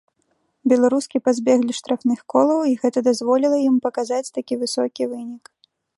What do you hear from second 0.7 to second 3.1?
Беларускі пазбеглі штрафных колаў і гэта